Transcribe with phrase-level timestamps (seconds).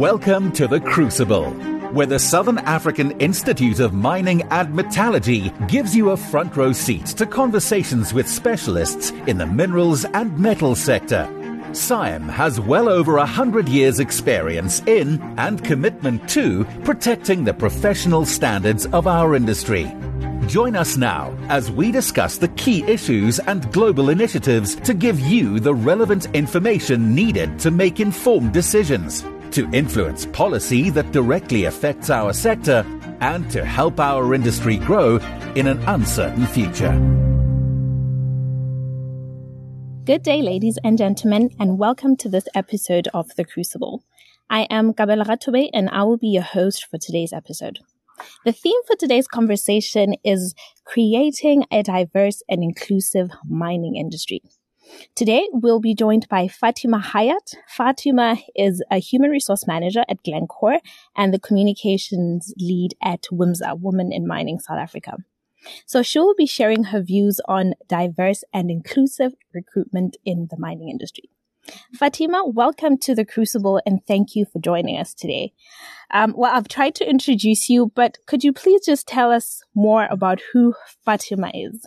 [0.00, 1.50] Welcome to the Crucible,
[1.92, 7.04] where the Southern African Institute of Mining and Metallurgy gives you a front row seat
[7.08, 11.28] to conversations with specialists in the minerals and metal sector.
[11.72, 18.24] SAIMM has well over a hundred years' experience in and commitment to protecting the professional
[18.24, 19.94] standards of our industry.
[20.46, 25.60] Join us now as we discuss the key issues and global initiatives to give you
[25.60, 32.32] the relevant information needed to make informed decisions, to influence policy that directly affects our
[32.32, 32.84] sector,
[33.20, 35.16] and to help our industry grow
[35.54, 36.92] in an uncertain future.
[40.04, 44.02] Good day, ladies and gentlemen, and welcome to this episode of The Crucible.
[44.48, 47.78] I am Kabelo Rathobei, and I will be your host for today's episode.
[48.44, 54.42] The theme for today's conversation is creating a diverse and inclusive mining industry.
[55.14, 57.54] Today, we'll be joined by Fatima Hayat.
[57.68, 60.80] Fatima is a human resource manager at Glencore
[61.16, 65.16] and the communications lead at WIMSA, Women in Mining South Africa.
[65.86, 70.88] So she will be sharing her views on diverse and inclusive recruitment in the mining
[70.88, 71.28] industry.
[71.92, 75.52] Fatima, welcome to the Crucible and thank you for joining us today.
[76.10, 80.08] Um, well, I've tried to introduce you, but could you please just tell us more
[80.10, 81.86] about who Fatima is?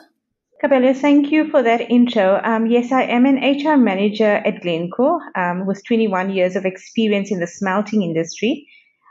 [0.63, 2.39] Kabelo, thank you for that intro.
[2.41, 7.33] Um, yes, I am an HR manager at Glencore um, with 21 years of experience
[7.33, 8.65] in the smelting industry.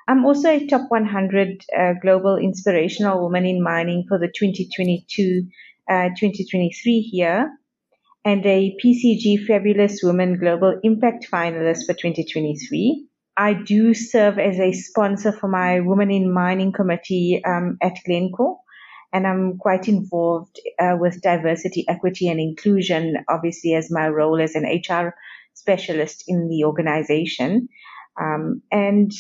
[0.09, 5.43] I'm also a top 100 uh, global inspirational woman in mining for the 2022
[5.91, 7.51] uh, 2023 year
[8.25, 13.09] and a PCG Fabulous Women Global Impact finalist for 2023.
[13.37, 18.57] I do serve as a sponsor for my Women in Mining committee um, at Glencore,
[19.13, 24.55] and I'm quite involved uh, with diversity, equity, and inclusion, obviously, as my role as
[24.55, 25.15] an HR
[25.55, 27.69] specialist in the organization.
[28.21, 29.13] Um, and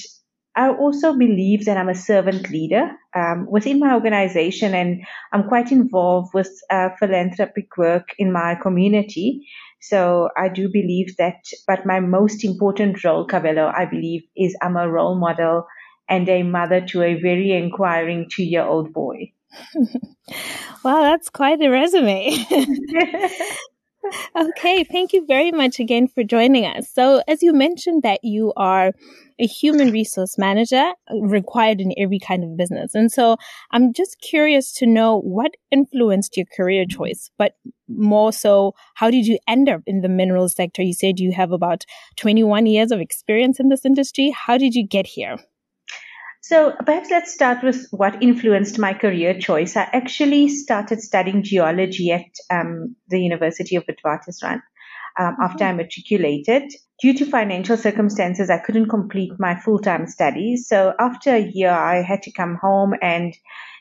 [0.54, 5.72] I also believe that I'm a servant leader um, within my organization, and I'm quite
[5.72, 9.46] involved with uh, philanthropic work in my community.
[9.80, 14.76] So I do believe that, but my most important role, Kabelo, I believe, is I'm
[14.76, 15.66] a role model
[16.08, 19.32] and a mother to a very inquiring two year old boy.
[20.84, 22.30] wow, that's quite a resume.
[24.36, 26.88] okay, thank you very much again for joining us.
[26.92, 28.92] So, as you mentioned that you are
[29.38, 32.94] a human resource manager uh, required in every kind of business.
[32.94, 33.36] And so
[33.72, 37.52] I'm just curious to know what influenced your career choice, but
[37.88, 40.82] more so, how did you end up in the minerals sector?
[40.82, 41.84] You said you have about
[42.16, 44.30] 21 years of experience in this industry.
[44.30, 45.38] How did you get here?
[46.42, 49.76] So perhaps let's start with what influenced my career choice.
[49.76, 54.60] I actually started studying geology at um, the University of Witwatersrand
[55.20, 55.42] um, mm-hmm.
[55.42, 56.64] after I matriculated.
[57.00, 60.66] Due to financial circumstances, I couldn't complete my full-time studies.
[60.66, 63.32] So after a year, I had to come home and,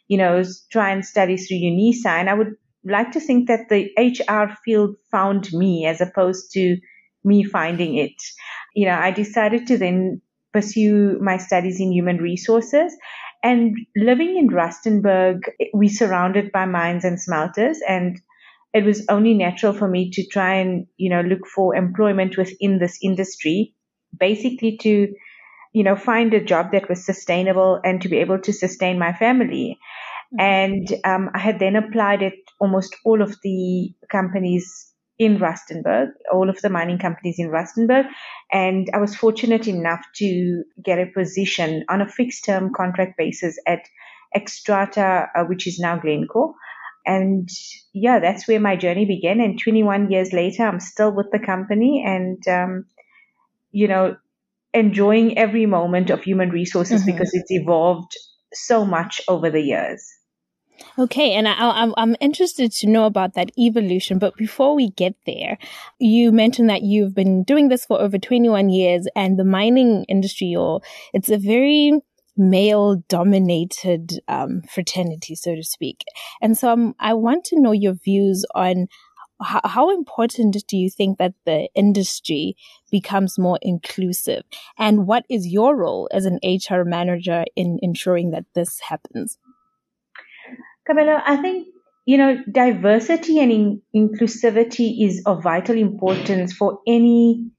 [0.07, 2.05] you know, try and study through UNISA.
[2.05, 2.53] And I would
[2.85, 6.78] like to think that the HR field found me as opposed to
[7.23, 8.22] me finding it.
[8.75, 10.22] You know, I decided to then
[10.53, 12.95] pursue my studies in human resources.
[13.44, 15.41] And living in Rustenburg,
[15.73, 18.19] we surrounded by mines and smelters and
[18.73, 22.79] it was only natural for me to try and, you know, look for employment within
[22.79, 23.75] this industry,
[24.17, 25.13] basically to,
[25.73, 29.11] you know, find a job that was sustainable and to be able to sustain my
[29.11, 29.78] family.
[30.34, 30.41] Mm-hmm.
[30.41, 34.91] And um, I had then applied at almost all of the companies
[35.21, 38.07] in Rustenburg, all of the mining companies in Rustenburg.
[38.51, 43.59] And I was fortunate enough to get a position on a fixed term contract basis
[43.67, 43.81] at
[44.35, 46.55] Xstrata, uh, which is now Glencore.
[47.05, 47.47] And
[47.93, 49.39] yeah, that's where my journey began.
[49.39, 52.85] And 21 years later, I'm still with the company and, um,
[53.71, 54.15] you know,
[54.73, 57.11] enjoying every moment of human resources mm-hmm.
[57.11, 58.17] because it's evolved
[58.53, 60.03] so much over the years.
[60.97, 64.19] Okay, and I, am I'm interested to know about that evolution.
[64.19, 65.57] But before we get there,
[65.99, 70.55] you mentioned that you've been doing this for over 21 years, and the mining industry,
[70.55, 70.81] or
[71.13, 72.01] it's a very
[72.37, 76.03] male dominated um, fraternity, so to speak.
[76.41, 78.87] And so um, I want to know your views on
[79.41, 82.55] how, how important do you think that the industry
[82.91, 84.43] becomes more inclusive?
[84.77, 89.37] And what is your role as an HR manager in ensuring that this happens?
[90.85, 91.67] Camilla, I think
[92.05, 97.51] you know diversity and in- inclusivity is of vital importance for any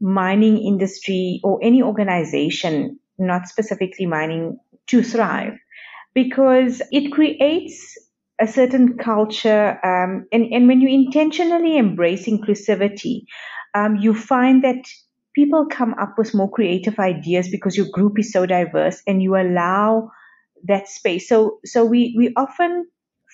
[0.00, 4.58] mining industry or any organization, not specifically mining,
[4.88, 5.54] to thrive,
[6.14, 7.96] because it creates
[8.40, 13.22] a certain culture, um, and and when you intentionally embrace inclusivity,
[13.74, 14.84] um, you find that
[15.34, 19.36] people come up with more creative ideas because your group is so diverse and you
[19.36, 20.10] allow
[20.64, 21.28] that space.
[21.28, 22.86] So, so we, we often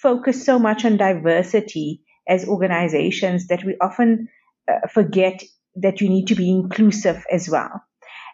[0.02, 4.28] focus so much on diversity as organizations that we often
[4.70, 5.42] uh, forget
[5.76, 7.82] that you need to be inclusive as well.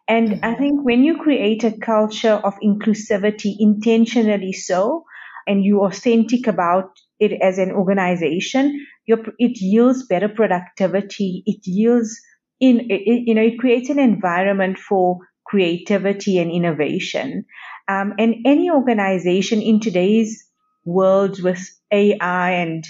[0.09, 0.45] And mm-hmm.
[0.45, 5.05] I think when you create a culture of inclusivity intentionally so,
[5.47, 11.43] and you're authentic about it as an organization, it yields better productivity.
[11.47, 12.21] It yields
[12.61, 17.45] in, it, you know, it creates an environment for creativity and innovation.
[17.91, 20.45] Um, and any organization in today's
[20.85, 21.61] world with
[21.91, 22.87] AI and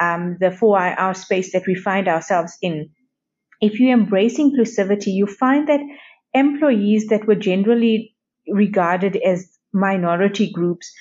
[0.00, 2.90] um, the 4IR space that we find ourselves in,
[3.60, 5.80] if you embrace inclusivity, you find that
[6.34, 8.16] employees that were generally
[8.48, 10.92] regarded as minority groups,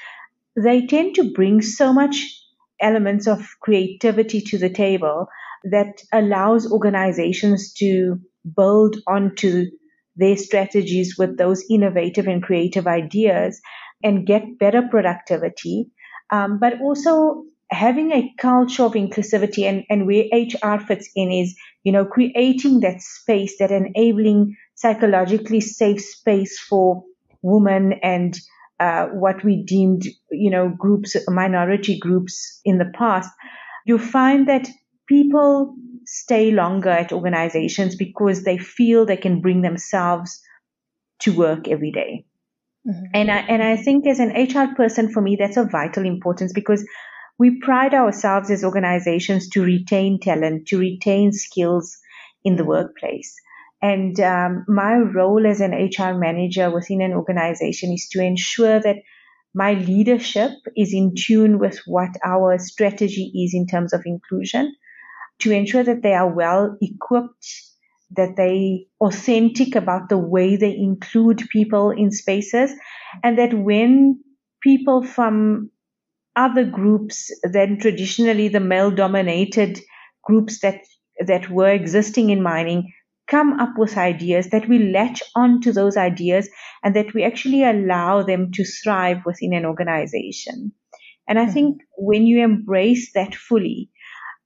[0.55, 2.23] they tend to bring so much
[2.79, 5.27] elements of creativity to the table
[5.63, 8.19] that allows organizations to
[8.55, 9.65] build onto
[10.19, 13.59] their strategies with those innovative and creative ideas
[14.03, 15.89] and get better productivity.
[16.31, 21.55] Um, but also having a culture of inclusivity and, and where HR fits in is,
[21.83, 27.03] you know, creating that space, that enabling psychologically safe space for
[27.41, 28.39] women and
[28.79, 33.29] uh, what we deemed, you know, groups, minority groups in the past,
[33.85, 34.69] you find that
[35.07, 35.75] people
[36.11, 40.41] stay longer at organizations because they feel they can bring themselves
[41.19, 42.25] to work every day.
[42.87, 43.05] Mm-hmm.
[43.13, 46.51] And I, and I think as an HR person, for me, that's of vital importance
[46.51, 46.83] because
[47.37, 51.95] we pride ourselves as organizations to retain talent, to retain skills
[52.43, 53.35] in the workplace.
[53.79, 58.97] And um, my role as an HR manager within an organization is to ensure that
[59.53, 64.75] my leadership is in tune with what our strategy is in terms of inclusion,
[65.39, 67.47] to ensure that they are well equipped,
[68.11, 72.71] that they authentic about the way they include people in spaces,
[73.23, 74.19] and that when
[74.61, 75.71] people from
[76.35, 79.79] other groups than traditionally the male dominated
[80.23, 80.81] groups that
[81.25, 82.93] that were existing in mining
[83.29, 86.49] come up with ideas, that we latch on to those ideas
[86.83, 90.71] and that we actually allow them to thrive within an organization.
[91.27, 91.53] And I mm-hmm.
[91.53, 93.91] think when you embrace that fully,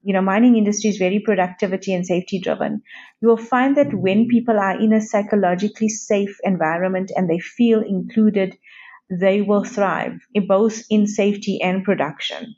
[0.04, 2.82] you know, mining industry is very productivity and safety driven.
[3.22, 7.80] You will find that when people are in a psychologically safe environment and they feel
[7.80, 8.56] included,
[9.10, 12.54] they will thrive both in safety and production.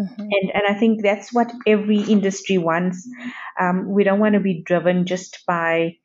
[0.00, 0.22] Mm-hmm.
[0.22, 3.06] And, and I think that's what every industry wants.
[3.60, 5.96] Um, we don't want to be driven just by,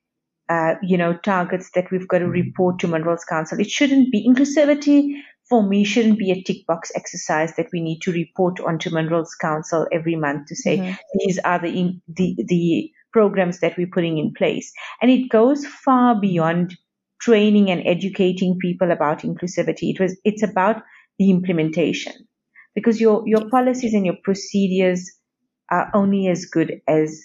[0.49, 3.59] uh, you know, targets that we've got to report to Minerals Council.
[3.59, 7.99] It shouldn't be inclusivity for me shouldn't be a tick box exercise that we need
[8.01, 10.93] to report onto Minerals Council every month to say mm-hmm.
[11.19, 14.73] these are the, in, the the programs that we're putting in place.
[15.01, 16.75] And it goes far beyond
[17.21, 19.93] training and educating people about inclusivity.
[19.93, 20.81] It was it's about
[21.17, 22.13] the implementation
[22.73, 25.09] because your your policies and your procedures
[25.71, 27.21] are only as good as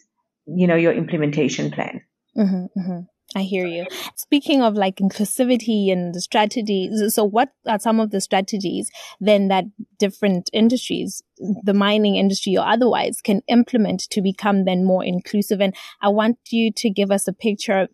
[0.46, 2.02] you know your implementation plan.
[2.36, 3.00] Mm-hmm, mm-hmm.
[3.36, 3.86] I hear you.
[4.16, 8.90] Speaking of like inclusivity and the strategies, so what are some of the strategies
[9.20, 9.66] then that
[9.98, 11.22] different industries,
[11.62, 15.60] the mining industry or otherwise, can implement to become then more inclusive?
[15.60, 17.86] And I want you to give us a picture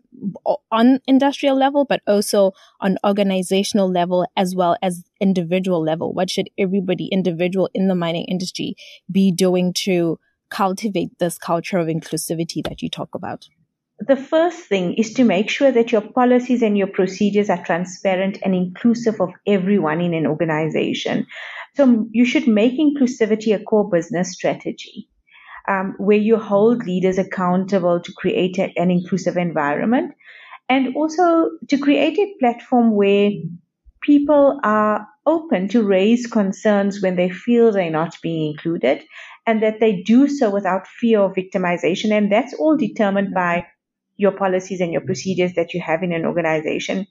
[0.72, 6.14] on industrial level, but also on organizational level as well as individual level.
[6.14, 8.74] What should everybody individual in the mining industry
[9.12, 10.18] be doing to
[10.48, 13.48] cultivate this culture of inclusivity that you talk about?
[13.98, 18.38] The first thing is to make sure that your policies and your procedures are transparent
[18.44, 21.26] and inclusive of everyone in an organization.
[21.76, 25.08] So you should make inclusivity a core business strategy.
[25.68, 30.14] Um, where you hold leaders accountable to create a, an inclusive environment
[30.68, 33.32] and also to create a platform where
[34.00, 39.02] people are open to raise concerns when they feel they're not being included
[39.44, 42.12] and that they do so without fear of victimization.
[42.12, 43.66] And that's all determined by
[44.16, 47.06] your policies and your procedures that you have in an organization.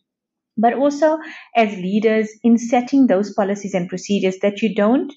[0.58, 1.18] But also
[1.56, 5.14] as leaders in setting those policies and procedures that you don't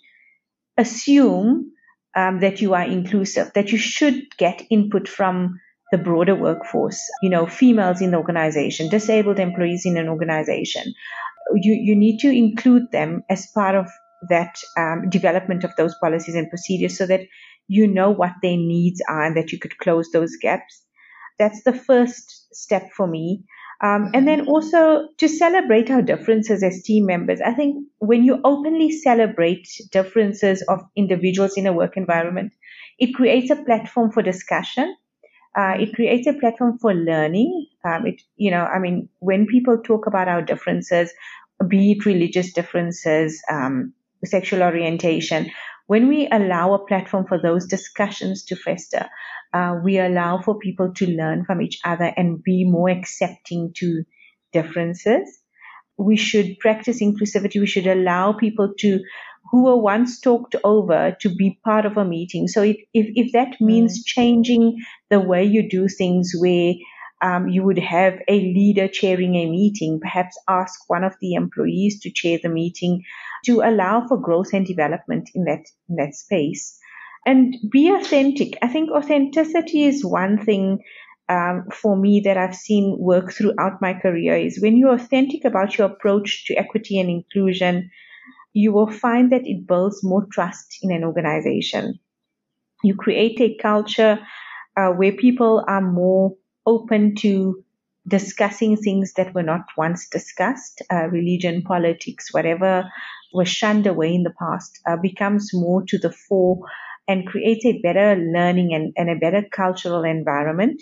[0.76, 1.73] assume
[2.16, 5.61] um, that you are inclusive, that you should get input from
[5.92, 10.92] the broader workforce, you know, females in the organization, disabled employees in an organization.
[11.54, 13.88] You, you need to include them as part of
[14.28, 17.21] that um, development of those policies and procedures so that
[17.68, 20.83] you know what their needs are and that you could close those gaps.
[21.38, 23.45] That's the first step for me.
[23.80, 27.40] Um, and then also to celebrate our differences as team members.
[27.40, 32.52] I think when you openly celebrate differences of individuals in a work environment,
[32.99, 34.97] it creates a platform for discussion.
[35.57, 37.66] Uh, it creates a platform for learning.
[37.85, 41.12] Um, it, you know, I mean, when people talk about our differences,
[41.68, 43.92] be it religious differences, um,
[44.25, 45.50] sexual orientation,
[45.87, 49.09] when we allow a platform for those discussions to fester,
[49.52, 54.05] uh, we allow for people to learn from each other and be more accepting to
[54.52, 55.38] differences.
[55.97, 57.61] We should practice inclusivity.
[57.61, 59.00] We should allow people to
[59.50, 62.49] who were once talked over to be part of a meeting.
[62.49, 64.07] So if, if, if that means mm.
[64.07, 64.76] changing
[65.11, 66.75] the way you do things where
[67.23, 72.00] um, you would have a leader chairing a meeting, perhaps ask one of the employees
[72.00, 73.02] to chair the meeting
[73.47, 76.77] to allow for growth and development in that, in that space.
[77.28, 78.56] And be authentic.
[78.62, 80.78] I think authenticity is one thing
[81.28, 85.76] um, for me that I've seen work throughout my career is when you're authentic about
[85.76, 87.90] your approach to equity and inclusion,
[88.54, 92.00] you will find that it builds more trust in an organization.
[92.82, 94.20] You create a culture
[94.78, 97.62] uh, where people are more open to
[98.08, 102.90] discussing things that were not once discussed, uh, religion, politics, whatever
[103.35, 106.62] was shunned away in the past, uh, becomes more to the fore
[107.08, 110.80] and creates a better learning and, and a better cultural environment.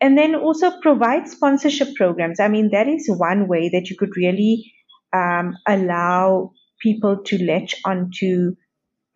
[0.00, 2.40] And then also provide sponsorship programs.
[2.40, 4.72] I mean, that is one way that you could really
[5.14, 6.50] um, allow
[6.82, 8.56] people to latch onto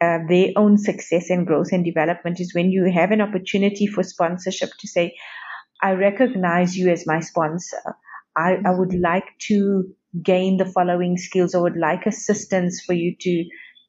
[0.01, 4.05] uh, their own success and growth and development is when you have an opportunity for
[4.05, 5.15] sponsorship to say,
[5.83, 7.83] I recognize you as my sponsor.
[8.37, 9.85] I, I would like to
[10.23, 13.45] gain the following skills or would like assistance for you to,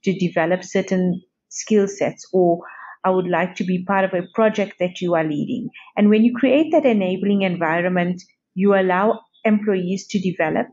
[0.06, 2.60] to develop certain skill sets or
[3.04, 5.70] I would like to be part of a project that you are leading.
[5.96, 8.22] And when you create that enabling environment,
[8.56, 10.68] you allow employees to develop,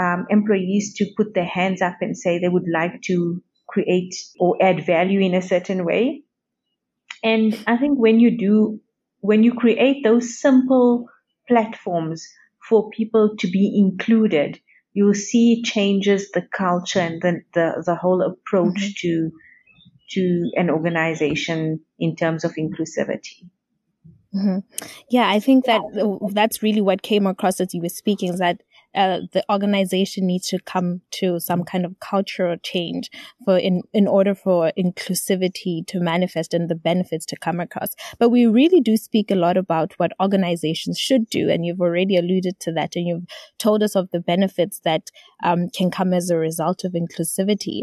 [0.00, 4.56] um, employees to put their hands up and say they would like to create or
[4.62, 6.22] add value in a certain way.
[7.22, 8.80] And I think when you do,
[9.20, 11.06] when you create those simple
[11.48, 12.26] platforms
[12.68, 14.58] for people to be included,
[14.92, 19.08] you'll see changes the culture and the, the, the whole approach mm-hmm.
[19.08, 19.32] to
[20.10, 23.48] to an organization in terms of inclusivity.
[24.34, 24.58] Mm-hmm.
[25.10, 25.80] Yeah, I think that
[26.32, 28.62] that's really what came across as you were speaking is that
[28.94, 33.10] uh, the organization needs to come to some kind of cultural change
[33.44, 37.94] for in in order for inclusivity to manifest and the benefits to come across.
[38.18, 42.16] But we really do speak a lot about what organizations should do, and you've already
[42.16, 43.26] alluded to that, and you've
[43.58, 45.10] told us of the benefits that
[45.42, 47.82] um, can come as a result of inclusivity.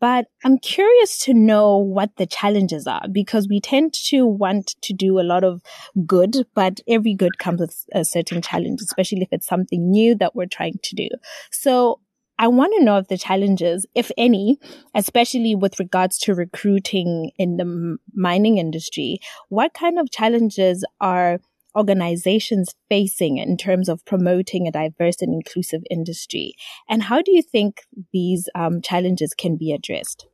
[0.00, 4.92] But I'm curious to know what the challenges are because we tend to want to
[4.92, 5.62] do a lot of
[6.06, 10.34] good, but every good comes with a certain challenge, especially if it's something new that
[10.34, 11.08] we're we're trying to do.
[11.50, 12.00] So
[12.38, 14.58] I want to know if the challenges, if any,
[14.94, 21.38] especially with regards to recruiting in the mining industry, what kind of challenges are
[21.76, 26.54] organizations facing in terms of promoting a diverse and inclusive industry?
[26.88, 27.82] And how do you think
[28.12, 30.26] these um, challenges can be addressed?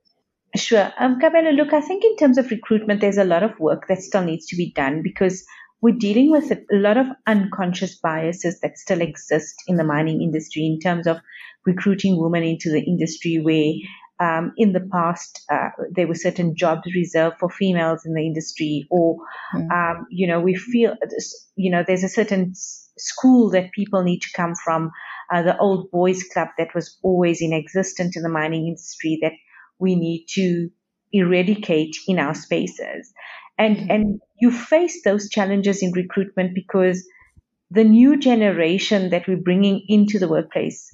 [0.56, 0.90] Sure.
[0.98, 4.02] Um, Kabelo, look, I think in terms of recruitment, there's a lot of work that
[4.02, 5.44] still needs to be done because
[5.80, 10.66] we're dealing with a lot of unconscious biases that still exist in the mining industry
[10.66, 11.18] in terms of
[11.64, 13.72] recruiting women into the industry where
[14.20, 18.86] um, in the past uh, there were certain jobs reserved for females in the industry
[18.90, 19.18] or
[19.54, 19.70] mm.
[19.70, 20.96] um, you know we feel
[21.54, 24.90] you know there's a certain school that people need to come from
[25.32, 29.32] uh, the old boys club that was always in existence in the mining industry that
[29.78, 30.68] we need to
[31.12, 33.12] eradicate in our spaces
[33.58, 33.90] and, mm-hmm.
[33.90, 37.06] and you face those challenges in recruitment because
[37.70, 40.90] the new generation that we're bringing into the workplace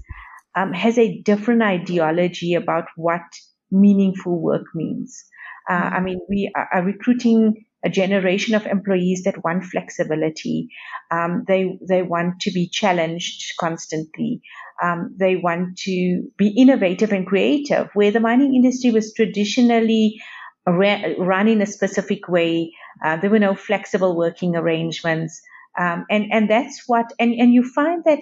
[0.56, 3.22] um, has a different ideology about what
[3.70, 5.24] meaningful work means.
[5.68, 10.68] Uh, I mean, we are recruiting a generation of employees that want flexibility.
[11.10, 14.40] Um, they they want to be challenged constantly.
[14.82, 17.88] Um, they want to be innovative and creative.
[17.94, 20.20] Where the mining industry was traditionally
[20.66, 22.72] run in a specific way.
[23.04, 25.40] Uh, there were no flexible working arrangements.
[25.78, 28.20] Um, and, and that's what, and, and you find that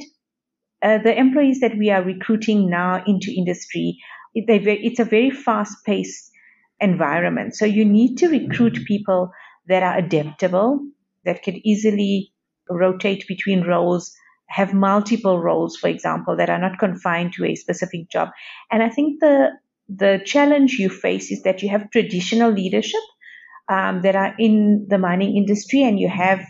[0.83, 3.99] uh, the employees that we are recruiting now into industry,
[4.35, 6.31] they, it's a very fast paced
[6.81, 7.55] environment.
[7.55, 9.31] So you need to recruit people
[9.69, 10.81] that are adaptable,
[11.25, 12.33] that can easily
[12.69, 14.13] rotate between roles,
[14.49, 18.31] have multiple roles, for example, that are not confined to a specific job.
[18.71, 19.51] And I think the
[19.97, 23.01] the challenge you face is that you have traditional leadership
[23.69, 26.45] um, that are in the mining industry and you have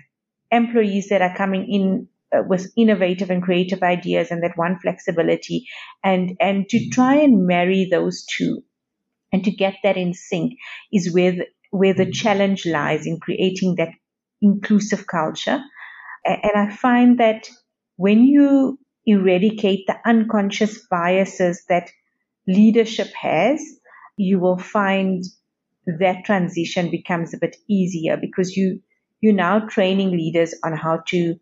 [0.51, 5.67] employees that are coming in uh, with innovative and creative ideas and that want flexibility
[6.05, 8.63] and and to try and marry those two
[9.33, 10.55] and to get that in sync
[10.93, 13.91] is where the, where the challenge lies in creating that
[14.41, 15.63] inclusive culture.
[16.25, 17.49] And I find that
[17.97, 21.91] when you eradicate the unconscious biases that
[22.47, 23.63] leadership has,
[24.17, 25.25] you will find
[25.87, 28.81] that transition becomes a bit easier because you,
[29.21, 31.37] you're now training leaders on how to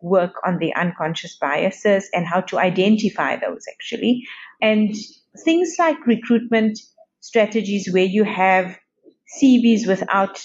[0.00, 4.24] work on the unconscious biases and how to identify those actually.
[4.60, 4.94] And
[5.44, 6.78] things like recruitment
[7.20, 8.78] strategies where you have
[9.40, 10.42] CVs without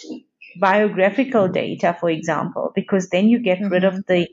[0.60, 4.14] biographical data, for example, because then you get rid of mm-hmm.
[4.14, 4.28] the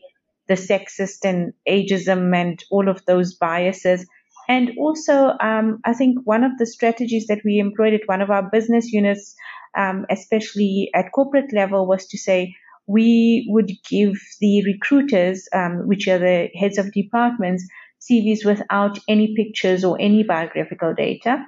[0.46, 4.06] the sexist and ageism and all of those biases.
[4.48, 8.30] And also, um, I think one of the strategies that we employed at one of
[8.30, 9.34] our business units,
[9.76, 12.54] um, especially at corporate level, was to say
[12.86, 17.66] we would give the recruiters, um, which are the heads of departments,
[18.00, 21.46] CVs without any pictures or any biographical data.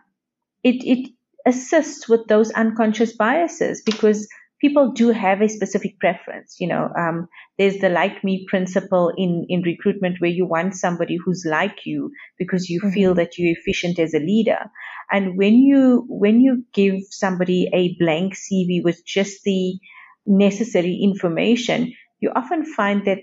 [0.65, 1.11] It, it
[1.47, 4.27] assists with those unconscious biases because
[4.61, 6.57] people do have a specific preference.
[6.59, 11.19] You know, um, there's the like me principle in, in recruitment where you want somebody
[11.23, 12.91] who's like you because you mm-hmm.
[12.91, 14.71] feel that you're efficient as a leader.
[15.11, 19.79] And when you, when you give somebody a blank CV with just the
[20.27, 23.19] necessary information, you often find that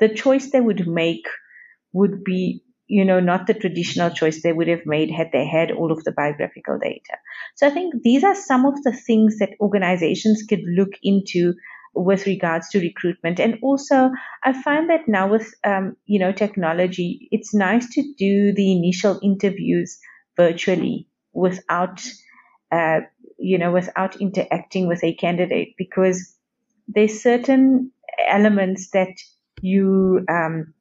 [0.00, 1.26] the choice they would make
[1.92, 5.70] would be you know, not the traditional choice they would have made had they had
[5.70, 7.16] all of the biographical data.
[7.54, 11.54] So I think these are some of the things that organizations could look into
[11.94, 13.40] with regards to recruitment.
[13.40, 14.10] And also,
[14.42, 19.18] I find that now with, um, you know, technology, it's nice to do the initial
[19.22, 19.98] interviews
[20.36, 22.02] virtually without,
[22.72, 23.00] uh,
[23.38, 26.34] you know, without interacting with a candidate because
[26.88, 27.92] there's certain
[28.28, 29.14] elements that
[29.62, 30.74] you um,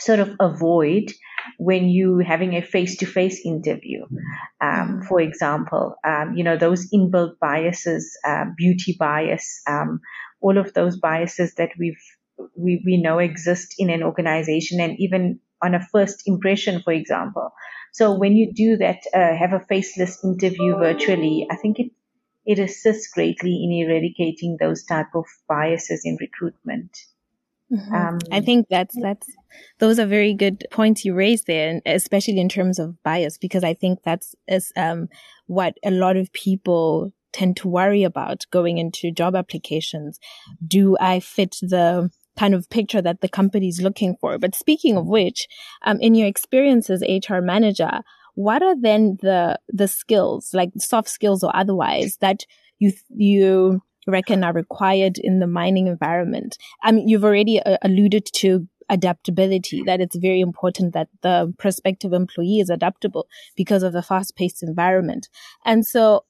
[0.00, 1.12] sort of avoid
[1.58, 4.04] when you having a face-to-face interview.
[4.60, 5.02] Um, mm-hmm.
[5.02, 10.00] for example, um, you know those inbuilt biases, uh, beauty bias, um,
[10.40, 12.02] all of those biases that we've
[12.56, 17.50] we, we know exist in an organization and even on a first impression, for example.
[17.92, 21.92] So when you do that, uh, have a faceless interview virtually, I think it
[22.44, 26.96] it assists greatly in eradicating those type of biases in recruitment.
[27.72, 27.94] Mm-hmm.
[27.94, 29.26] Um, I think that's that's
[29.80, 33.64] those are very good points you raised there, and especially in terms of bias, because
[33.64, 35.08] I think that's is um,
[35.46, 40.18] what a lot of people tend to worry about going into job applications.
[40.66, 44.38] Do I fit the kind of picture that the company is looking for?
[44.38, 45.48] But speaking of which,
[45.84, 48.00] um, in your experience as HR manager,
[48.34, 52.44] what are then the the skills, like soft skills or otherwise, that
[52.78, 56.58] you you reckon are required in the mining environment?
[56.82, 62.12] I mean, you've already uh, alluded to adaptability, that it's very important that the prospective
[62.12, 65.28] employee is adaptable because of the fast paced environment.
[65.64, 66.24] And so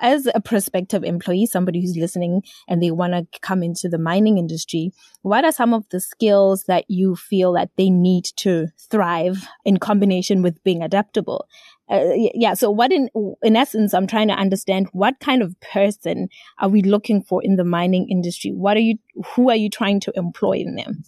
[0.00, 4.38] as a prospective employee, somebody who's listening and they want to come into the mining
[4.38, 9.46] industry, what are some of the skills that you feel that they need to thrive
[9.64, 11.46] in combination with being adaptable?
[11.90, 12.54] Uh, yeah.
[12.54, 13.08] So what in,
[13.42, 16.28] in essence, I'm trying to understand what kind of person
[16.60, 18.52] are we looking for in the mining industry?
[18.52, 18.96] What are you,
[19.34, 21.02] who are you trying to employ in them?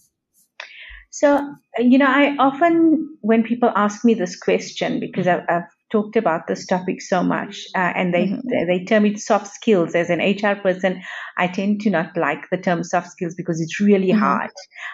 [1.11, 6.17] So, you know, I often, when people ask me this question, because I've, I've talked
[6.17, 8.67] about this topic so much, uh, and they, mm-hmm.
[8.67, 9.95] they, term it soft skills.
[9.95, 11.03] As an HR person,
[11.37, 14.21] I tend to not like the term soft skills because it's really mm-hmm.
[14.21, 14.51] hard.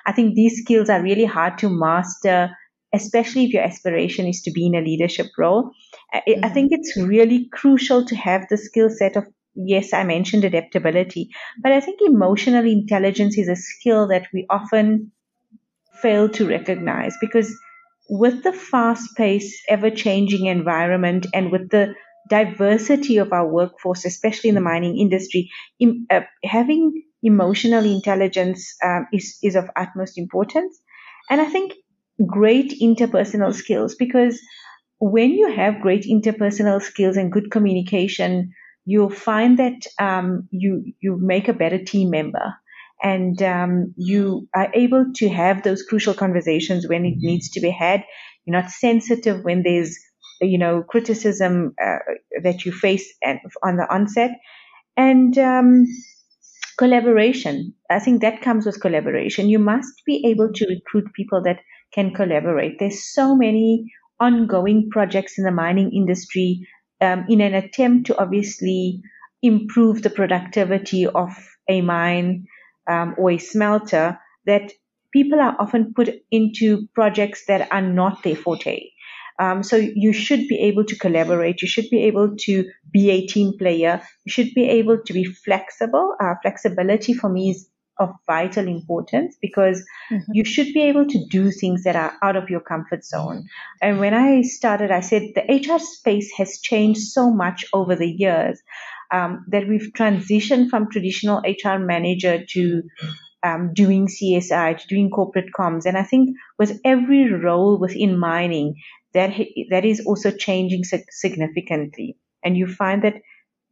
[0.07, 2.51] I think these skills are really hard to master,
[2.92, 5.70] especially if your aspiration is to be in a leadership role.
[6.14, 6.44] Mm-hmm.
[6.44, 11.31] I think it's really crucial to have the skill set of yes, I mentioned adaptability,
[11.62, 15.12] but I think emotional intelligence is a skill that we often
[16.01, 17.55] fail to recognize because
[18.09, 21.94] with the fast paced, ever changing environment and with the
[22.31, 29.07] diversity of our workforce, especially in the mining industry, in, uh, having emotional intelligence um,
[29.12, 30.79] is, is of utmost importance.
[31.31, 31.74] And I think
[32.27, 34.41] great interpersonal skills, because
[35.01, 38.53] when you have great interpersonal skills and good communication,
[38.85, 42.55] you'll find that um, you you make a better team member
[43.03, 47.71] and um, you are able to have those crucial conversations when it needs to be
[47.71, 48.03] had.
[48.45, 49.97] You're not sensitive when there's
[50.41, 51.99] you know criticism uh,
[52.43, 53.13] that you face
[53.63, 54.33] on the onset,
[54.97, 55.87] and um,
[56.79, 57.75] collaboration.
[57.91, 59.49] I think that comes with collaboration.
[59.49, 61.61] You must be able to recruit people that
[61.92, 62.79] can collaborate.
[62.79, 66.66] There's so many ongoing projects in the mining industry
[67.01, 69.01] um, in an attempt to obviously
[69.42, 71.31] improve the productivity of
[71.68, 72.46] a mine
[72.88, 74.72] um, or a smelter that
[75.12, 78.90] people are often put into projects that are not their forte.
[79.40, 81.62] Um, so you should be able to collaborate.
[81.62, 84.03] You should be able to be a team player.
[84.24, 86.16] You should be able to be flexible.
[86.20, 87.68] Uh, flexibility for me is
[87.99, 90.33] of vital importance because mm-hmm.
[90.33, 93.47] you should be able to do things that are out of your comfort zone.
[93.83, 98.09] And when I started, I said the HR space has changed so much over the
[98.11, 98.61] years
[99.11, 102.83] um, that we've transitioned from traditional HR manager to
[103.43, 105.87] um, doing CSI, to doing corporate comms.
[105.87, 108.75] And I think with every role within mining,
[109.15, 109.33] that
[109.71, 112.17] that is also changing significantly.
[112.45, 113.23] And you find that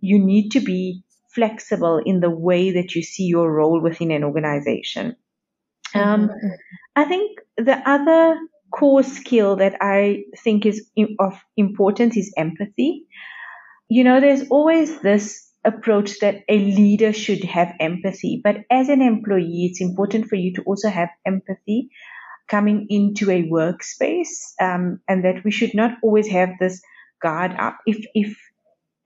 [0.01, 1.03] you need to be
[1.37, 5.15] flexible in the way that you see your role within an organization.
[5.95, 6.49] Um, mm-hmm.
[6.97, 8.41] I think the other
[8.73, 13.07] core skill that I think is of importance is empathy.
[13.89, 19.03] You know, there's always this approach that a leader should have empathy, but as an
[19.03, 21.91] employee, it's important for you to also have empathy
[22.49, 26.81] coming into a workspace, um, and that we should not always have this
[27.21, 27.79] guard up.
[27.87, 28.37] If if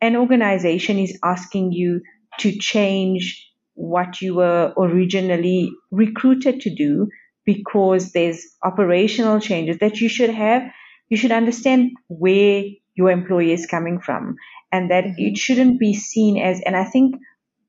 [0.01, 2.01] an organization is asking you
[2.41, 7.09] to change what you were originally recruited to do
[7.47, 10.63] because there's operational changes that you should have,
[11.09, 14.37] you should understand where your employee is coming from
[14.71, 15.15] and that mm-hmm.
[15.19, 17.17] it shouldn't be seen as, and I think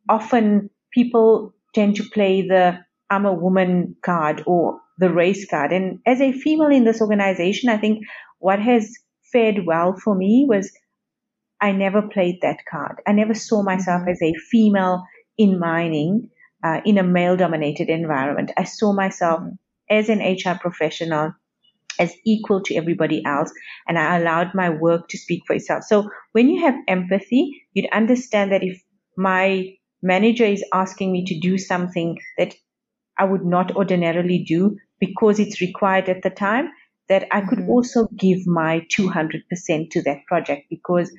[0.09, 2.79] often people tend to play the
[3.09, 5.73] I'm a woman card or the race card.
[5.73, 8.05] And as a female in this organization, I think
[8.39, 8.93] what has
[9.31, 10.71] fared well for me was
[11.61, 13.01] I never played that card.
[13.07, 15.03] I never saw myself as a female
[15.37, 16.29] in mining
[16.63, 18.51] uh, in a male dominated environment.
[18.57, 19.43] I saw myself
[19.89, 21.33] as an HR professional
[21.99, 23.51] as equal to everybody else
[23.87, 25.83] and I allowed my work to speak for itself.
[25.83, 28.81] So when you have empathy, you'd understand that if
[29.17, 32.55] my manager is asking me to do something that
[33.17, 36.69] I would not ordinarily do because it's required at the time,
[37.09, 37.69] that I could mm-hmm.
[37.69, 41.11] also give my 200% to that project because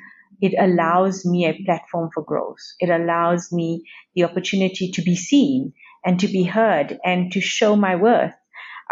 [0.43, 2.59] it allows me a platform for growth.
[2.81, 5.73] It allows me the opportunity to be seen
[6.05, 8.35] and to be heard and to show my worth.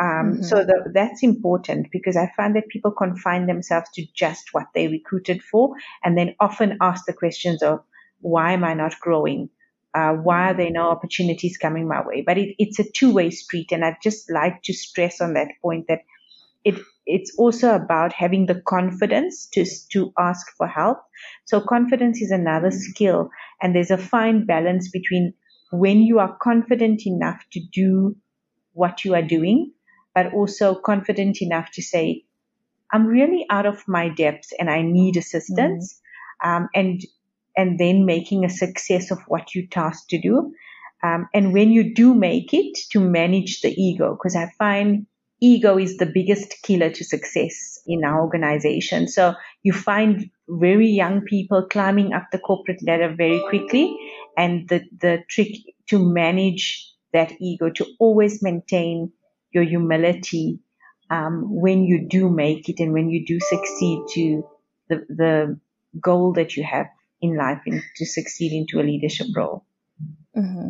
[0.00, 0.42] Um, mm-hmm.
[0.44, 4.86] So the, that's important because I find that people confine themselves to just what they
[4.86, 7.80] recruited for and then often ask the questions of
[8.20, 9.50] why am I not growing?
[9.92, 12.22] Uh, why are there no opportunities coming my way?
[12.24, 15.86] But it, it's a two-way street, and I'd just like to stress on that point
[15.88, 16.02] that
[16.62, 16.76] it
[17.10, 20.98] it's also about having the confidence to to ask for help.
[21.44, 25.34] So confidence is another skill, and there's a fine balance between
[25.72, 28.16] when you are confident enough to do
[28.72, 29.72] what you are doing,
[30.14, 32.24] but also confident enough to say,
[32.92, 36.00] "I'm really out of my depth and I need assistance,"
[36.42, 36.64] mm-hmm.
[36.64, 37.00] um, and
[37.56, 40.52] and then making a success of what you tasked to do.
[41.02, 45.06] Um, and when you do make it, to manage the ego, because I find
[45.40, 49.08] ego is the biggest killer to success in our organization.
[49.08, 53.96] So you find very young people climbing up the corporate ladder very quickly.
[54.36, 55.48] And the, the trick
[55.88, 59.12] to manage that ego, to always maintain
[59.52, 60.60] your humility
[61.10, 64.44] um, when you do make it and when you do succeed to
[64.88, 65.60] the, the
[66.00, 66.86] goal that you have
[67.20, 69.64] in life and to succeed into a leadership role.
[70.36, 70.68] Mm-hmm.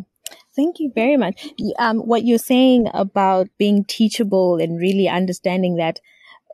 [0.56, 1.48] Thank you very much.
[1.78, 6.00] Um, what you're saying about being teachable and really understanding that,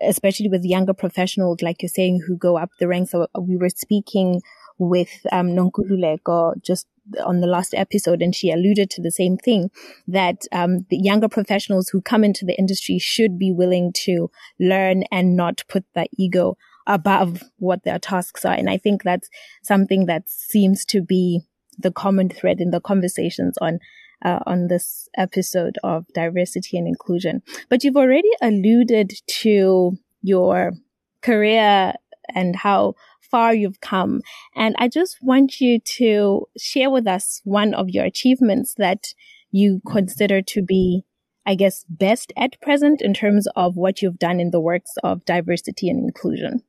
[0.02, 3.12] especially with younger professionals, like you're saying, who go up the ranks.
[3.12, 4.42] So we were speaking
[4.78, 6.87] with um, Nonkululeko just
[7.24, 9.70] on the last episode, and she alluded to the same thing
[10.06, 14.30] that um, the younger professionals who come into the industry should be willing to
[14.61, 18.54] learn and not put their ego above what their tasks are.
[18.54, 19.28] And I think that's
[19.62, 21.42] something that seems to be
[21.78, 23.78] the common thread in the conversations on
[24.24, 27.42] uh, on this episode of diversity and inclusion.
[27.68, 29.12] But you've already alluded
[29.42, 30.72] to your
[31.20, 31.92] career
[32.34, 32.94] and how
[33.30, 34.22] far you've come.
[34.54, 39.12] And I just want you to share with us one of your achievements that
[39.50, 41.04] you consider to be,
[41.44, 45.24] I guess, best at present in terms of what you've done in the works of
[45.26, 46.62] diversity and inclusion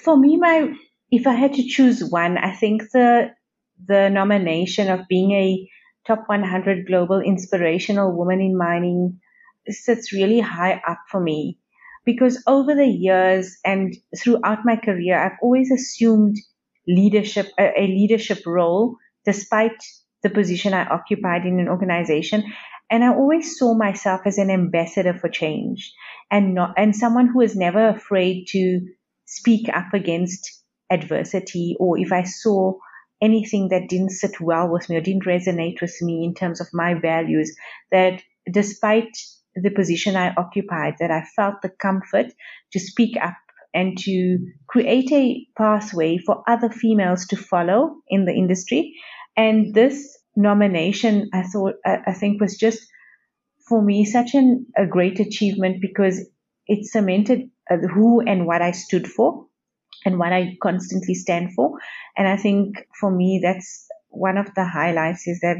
[0.00, 0.72] for me, my
[1.16, 3.34] if I had to choose one, I think the
[3.86, 5.68] the nomination of being a
[6.06, 9.20] top 100 global inspirational woman in mining
[9.68, 11.58] sits really high up for me
[12.04, 16.36] because over the years and throughout my career, I've always assumed
[16.86, 19.82] leadership, a, leadership role, despite
[20.22, 22.44] the position I occupied in an organization.
[22.90, 25.92] And I always saw myself as an ambassador for change
[26.30, 28.80] and not, and someone who is never afraid to
[29.24, 30.63] speak up against
[30.94, 32.74] adversity or if I saw
[33.20, 36.68] anything that didn't sit well with me or didn't resonate with me in terms of
[36.72, 37.54] my values,
[37.90, 39.16] that despite
[39.54, 42.26] the position I occupied, that I felt the comfort
[42.72, 43.36] to speak up
[43.72, 48.94] and to create a pathway for other females to follow in the industry.
[49.36, 52.86] And this nomination, I thought, I, think was just
[53.68, 56.24] for me such an, a great achievement because
[56.66, 59.46] it cemented uh, who and what I stood for
[60.04, 61.78] and what I constantly stand for.
[62.16, 65.56] And I think for me, that's one of the highlights is that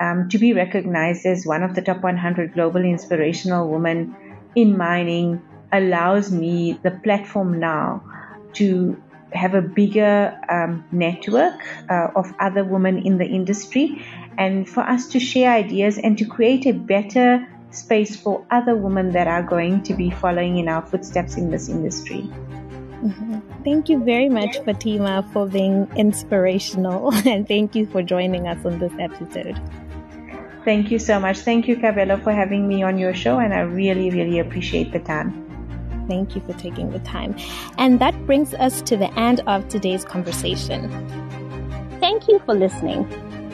[0.00, 4.14] um, to be recognized as one of the top 100 global inspirational women
[4.54, 8.02] in mining allows me the platform now
[8.54, 9.00] to
[9.32, 11.60] have a bigger um, network
[11.90, 14.04] uh, of other women in the industry
[14.38, 19.12] and for us to share ideas and to create a better space for other women
[19.12, 22.28] that are going to be following in our footsteps in this industry.
[23.06, 23.62] Mm-hmm.
[23.62, 28.80] Thank you very much, Fatima, for being inspirational and thank you for joining us on
[28.80, 29.60] this episode.
[30.64, 31.38] Thank you so much.
[31.38, 34.98] Thank you, Kabelo, for having me on your show, and I really, really appreciate the
[34.98, 35.44] time.
[36.08, 37.36] Thank you for taking the time.
[37.78, 40.90] And that brings us to the end of today's conversation.
[42.00, 43.06] Thank you for listening.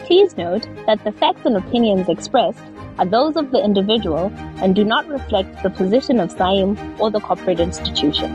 [0.07, 2.63] Please note that the facts and opinions expressed
[2.99, 7.21] are those of the individual and do not reflect the position of SAIMM or the
[7.21, 8.35] corporate institution.